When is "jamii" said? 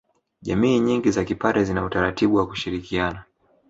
0.41-0.79